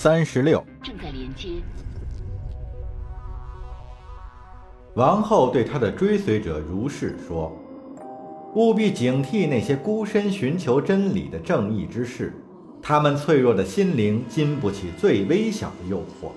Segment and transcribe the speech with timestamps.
[0.00, 0.64] 三十六。
[0.80, 1.60] 正在连接。
[4.94, 7.50] 王后对她的追随者如是说
[8.54, 12.32] ：“务必警惕那些孤身寻求真理的正义之士，
[12.80, 16.30] 他们脆弱的心灵经不起最微小的诱惑。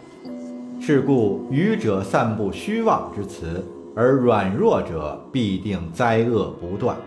[0.83, 3.63] 是故，愚者散布虚妄之词，
[3.95, 6.97] 而软弱者必定灾厄不断。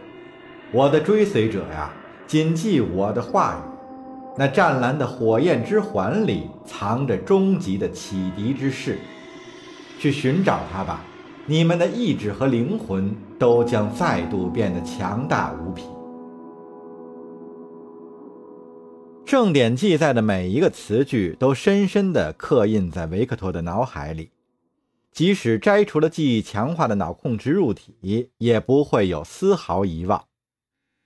[0.71, 1.91] 我的追随者呀，
[2.29, 3.73] 谨记我的话语。
[4.37, 8.98] 那湛蓝的火焰之环里藏着终极的启迪之势，
[9.98, 11.05] 去寻找它吧。”
[11.47, 15.83] 你们的意志和灵魂都将再度变得强大无比。
[19.27, 24.30] 正典记载的每一个词句都深深地刻印在维克托的脑海里，
[25.12, 30.24] 即使摘除了记忆强化的脑控植入体，也不会有丝毫遗忘。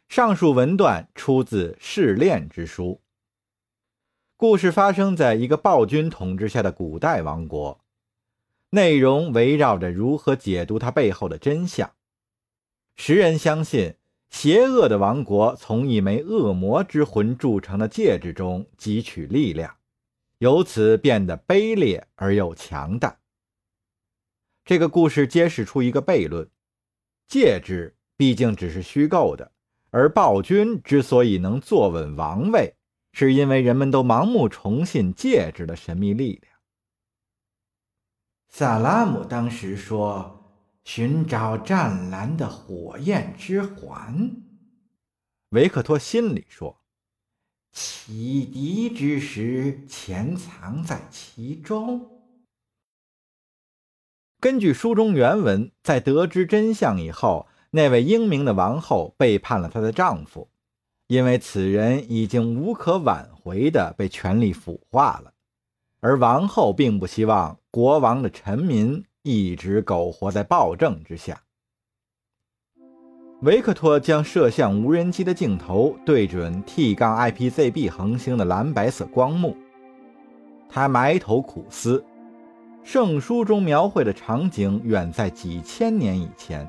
[0.08, 3.00] 上述文段出自《试炼之书》，
[4.40, 7.80] 故事发生在一个暴君统治下的古代王国。
[8.70, 11.90] 内容围绕着如何解读它背后的真相。
[12.94, 13.96] 时人相信，
[14.30, 19.74] 邪恶的王国从一枚恶魔之魂铸成的戒指中汲取力量，
[20.38, 23.18] 由此变得卑劣而又强大。
[24.64, 26.48] 这个故事揭示出一个悖论：
[27.26, 29.50] 戒指毕竟只是虚构的，
[29.90, 32.76] 而暴君之所以能坐稳王位，
[33.26, 36.54] 是因为人们都盲目崇信戒指的神秘力量。
[38.48, 40.44] 萨拉姆当时说
[40.84, 44.30] ：“寻找湛蓝的火焰之环。”
[45.50, 46.80] 维克托心里说
[47.72, 52.22] ：“启迪之时潜藏在其中。”
[54.40, 60.48] 根据书中原文，在得知真相以后，那位英明的王后背叛了她的丈夫，
[61.08, 65.32] 因为此人已经无可挽回地被权力腐化了。
[66.00, 71.42] 而王后并不希望国王的臣民一直苟活在暴政之下。
[73.40, 79.56] 维克托将摄像无人机的镜头对准 T 杠 IPZB 恒星的蓝白色光幕，
[80.68, 82.04] 他埋头苦思。
[82.84, 86.68] 圣书中描绘的场景远在几千年以前，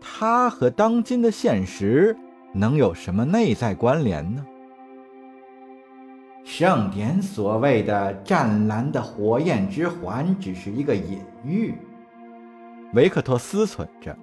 [0.00, 2.16] 他和当今的现实
[2.56, 4.46] 能有什么内在关联呢？
[6.44, 11.74] 圣典所谓的湛蓝的火焰之环只是一个隐喻，
[12.92, 14.16] 维克托思忖着。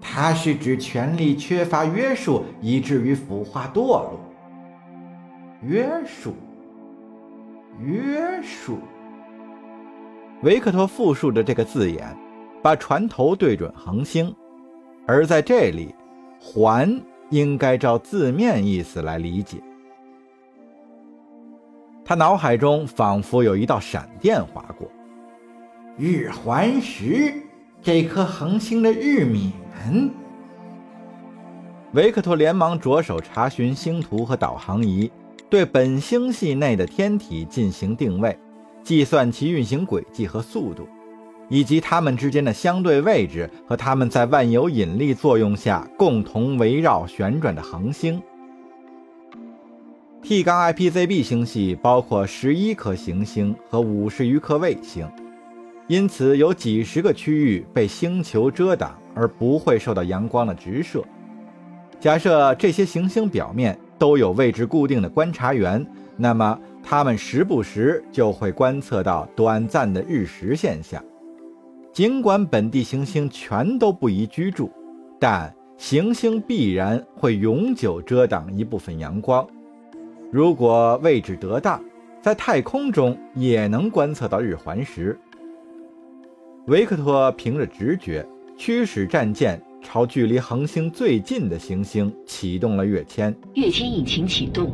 [0.00, 4.20] 它是指权力缺乏约束，以至于腐化堕落。
[5.62, 6.32] 约束，
[7.80, 8.78] 约束。
[10.42, 12.16] 维克托复述着这个字眼，
[12.62, 14.32] 把船头对准恒星，
[15.06, 15.94] 而在这里，
[16.38, 17.00] 环
[17.30, 19.58] 应该照字面意思来理解。
[22.04, 24.88] 他脑海中仿佛有一道闪电划过，
[25.98, 27.34] 日环食
[27.82, 29.52] 这颗恒星的日冕。
[31.92, 35.10] 维克托连忙着手查询星图和导航仪，
[35.48, 38.38] 对本星系内的天体进行定位，
[38.82, 40.86] 计算其运行轨迹和速度，
[41.48, 48.20] 以及它们之间的相对位置和它们在万有引力作用下共同围绕旋转的恒星。
[50.22, 55.08] T- 杠 IPZB 星系包括十一颗行星和五十余颗卫星，
[55.86, 61.04] 因此有几十个区域被星球遮挡，而不会受到阳光的直射。
[62.00, 65.86] 假设这些行星表面都有位置固定的观察员，
[66.16, 71.00] 那么他们时不时就会观测到短暂的日食现象。
[71.96, 74.70] 尽管本地行星全都不宜居住，
[75.18, 79.46] 但行星必然会永久遮挡一部分阳光。
[80.30, 81.82] 如果位置得当，
[82.20, 85.18] 在太空中也能观测到日环食。
[86.66, 88.28] 维克托凭着直觉
[88.58, 93.34] 驱使战舰朝距离恒星最近的行星启动了跃迁。
[93.54, 94.70] 跃迁引擎启动。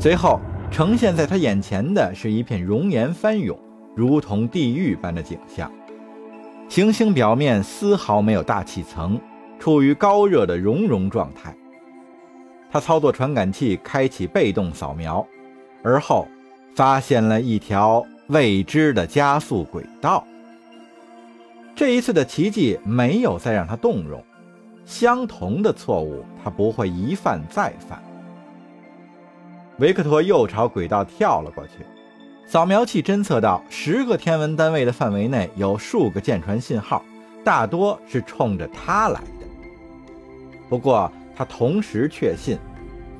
[0.00, 0.40] 随后
[0.70, 3.58] 呈现在他眼前的是一片熔岩翻涌，
[3.96, 5.68] 如同地狱般的景象。
[6.68, 9.18] 行星表面丝毫没有大气层，
[9.58, 11.56] 处于高热的熔融状态。
[12.70, 15.26] 他操作传感器开启被动扫描，
[15.82, 16.28] 而后
[16.74, 20.22] 发现了一条未知的加速轨道。
[21.74, 24.22] 这一次的奇迹没有再让他动容，
[24.84, 28.02] 相同的错误他不会一犯再犯。
[29.78, 31.86] 维克托又朝轨道跳了过去，
[32.46, 37.04] 扫描器侦测到十个天文单位的范围内有数个舰船信号，
[37.44, 39.46] 大多是冲着他来的。
[40.68, 41.12] 不过。
[41.38, 42.56] 他同时确信，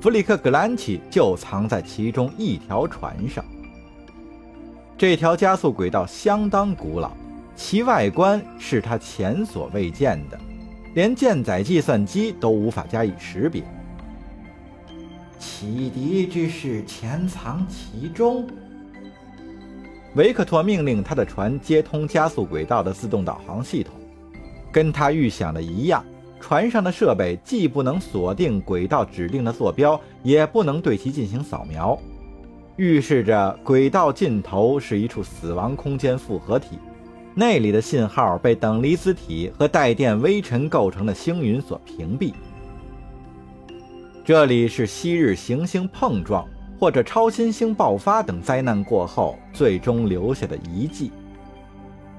[0.01, 3.45] 弗里克格兰奇就藏在其中一条船上。
[4.97, 7.11] 这条加速轨道相当古老，
[7.55, 10.39] 其外观是他前所未见的，
[10.95, 13.63] 连舰载计算机都无法加以识别。
[15.37, 18.47] 启迪之事潜藏其中。
[20.15, 23.93] 维克托命令他的船接通加速轨道的自动导航系统，
[24.71, 26.03] 跟他预想的一样，
[26.39, 31.99] 船上的设备既不能锁定轨道指定的坐标，也不能对其进行扫描，
[32.77, 36.79] 预示着轨道尽头是一处死亡空间复合体，
[37.35, 42.33] 那里的信号被等离子体和带电微尘构成的星云所屏蔽。
[44.25, 46.47] 这里是昔日行星碰撞。
[46.79, 51.11] 或者超新星爆发等灾难过后，最终留下的遗迹。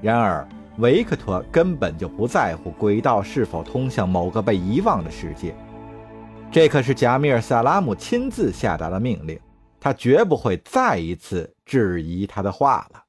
[0.01, 0.47] 然而，
[0.77, 5.55] 维克托根本就不在乎轨道是否通向某个被遗忘的世界。
[6.51, 9.39] 这可是贾米尔·萨拉姆亲自下达的命令，
[9.79, 13.03] 他绝不会再一次质疑他的话了。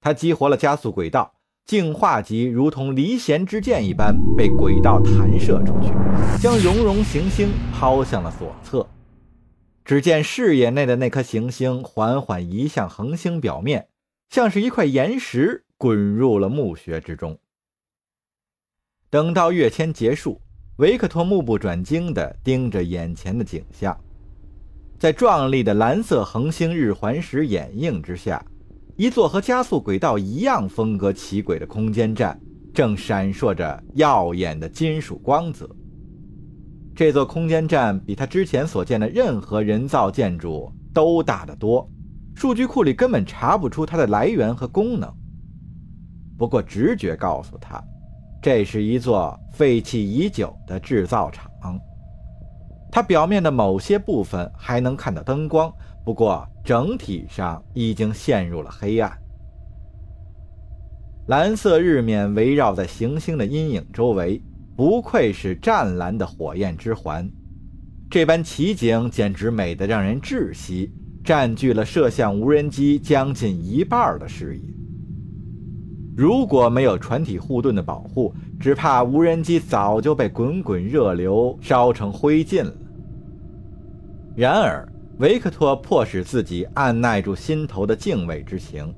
[0.00, 1.32] 他激活了加速轨道，
[1.64, 5.92] 净化级如同离弦之箭一般被轨道弹射出去，
[6.40, 8.86] 将熔融行星抛向了左侧。
[9.84, 13.88] 只见视野内的那颗行星缓缓移向恒星表面，
[14.30, 17.38] 像是一块岩石滚入了墓穴之中。
[19.10, 20.40] 等到跃迁结束，
[20.76, 23.98] 维克托目不转睛地盯着眼前的景象，
[24.98, 28.42] 在壮丽的蓝色恒星日环食掩映之下，
[28.96, 32.40] 一座和加速轨道一样风格奇诡的空间站
[32.72, 35.68] 正闪烁着耀眼的金属光泽。
[36.94, 41.88] 这座空间站比他之前所见的任何人造建筑都大得多，
[42.34, 45.10] 数据库里根本查不出它的来源和功能。
[46.36, 47.82] 不过直觉告诉他，
[48.42, 51.50] 这是一座废弃已久的制造厂。
[52.90, 55.72] 它表面的某些部分还能看到灯光，
[56.04, 59.10] 不过整体上已经陷入了黑暗。
[61.28, 64.42] 蓝色日冕围绕在行星的阴影周围。
[64.74, 67.30] 不愧是湛蓝的火焰之环，
[68.10, 70.90] 这般奇景简直美得让人窒息，
[71.22, 74.62] 占据了摄像无人机将近一半的视野。
[76.16, 82.74] 如果没有船体护盾的保护，只怕无人机早就被滚滚热流烧成灰烬了。
[84.34, 84.86] 然而，
[85.18, 88.92] 维克托迫使自己按耐住心头的敬畏之情，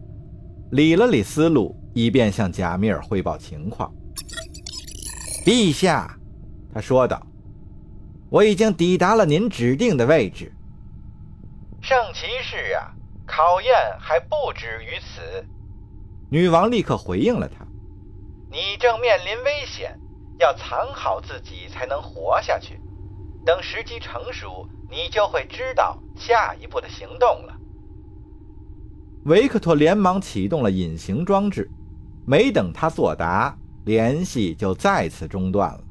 [0.70, 3.92] 理了理思路，以便向贾米尔汇报情况。
[5.44, 6.18] 陛下，
[6.72, 7.20] 他说道
[8.32, 10.50] ：“我已经抵达了您指定的位置。”
[11.82, 12.90] 圣骑士啊，
[13.26, 15.46] 考验还不止于此。
[16.30, 17.66] 女王立刻回应了他
[18.50, 20.00] ：“你正面临危险，
[20.38, 22.80] 要藏好自己才能活下去。
[23.44, 27.54] 等时机成熟，你就会知道下一步的行动了。”
[29.26, 31.70] 维克托连忙启动了隐形装置，
[32.26, 33.58] 没等他作答。
[33.84, 35.84] 联系就再次中断了。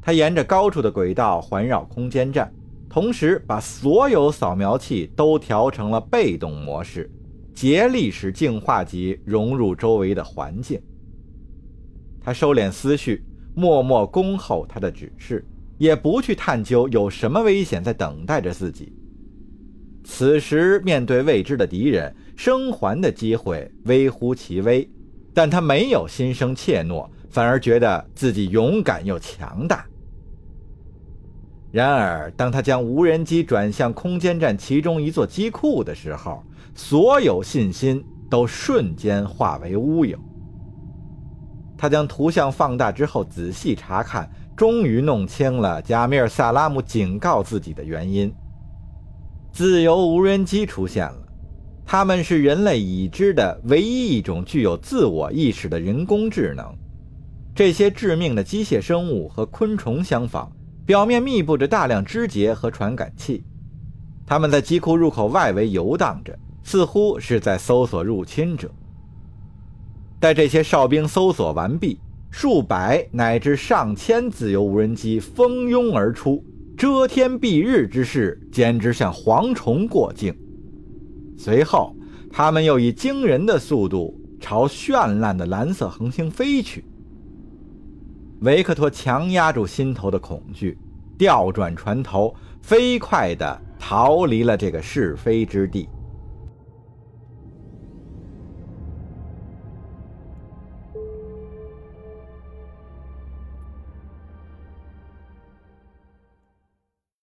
[0.00, 2.52] 他沿着高处的轨道环绕空间站，
[2.88, 7.10] 同时把所有扫描器都调成了被动模式，
[7.52, 10.80] 竭力使净化级融入周围的环境。
[12.20, 13.24] 他收敛思绪，
[13.54, 15.44] 默默恭候他的指示，
[15.78, 18.92] 也不去探究有什么危险在等待着自己。
[20.04, 24.88] 此时面对未知的敌人，生还的机会微乎其微。
[25.36, 29.84] 但他没有心生怯懦，反而觉得自己勇敢又强大。
[31.70, 36.42] 然而，当他将无人机转向空间站其中一座机库的时候，
[36.74, 40.18] 所有信心都瞬间化为乌有。
[41.76, 44.26] 他将图像放大之后仔细查看，
[44.56, 48.34] 终于弄清了贾米尔·萨拉姆警告自己的原因：
[49.52, 51.25] 自由无人机出现了。
[51.88, 56.66] 他们是人类已知的唯一一种具有自我意识的人工智能。
[57.54, 60.50] 这些致命的机械生物和昆虫相仿，
[60.84, 63.44] 表面密布着大量肢节和传感器。
[64.26, 68.68] 他们在机库入口外围游荡着，似乎是在搜索入侵者。
[70.18, 72.00] 待这些哨兵搜索完毕，
[72.32, 76.44] 数百乃至上千自由无人机蜂拥而出，
[76.76, 80.36] 遮天蔽日之势简直像蝗虫过境。
[81.36, 81.94] 随后，
[82.30, 86.84] 他们又以惊人的速度朝绚烂的蓝色恒星飞去。
[88.40, 90.76] 维克托强压住心头的恐惧，
[91.16, 95.88] 调转船头，飞快地逃离了这个是非之地。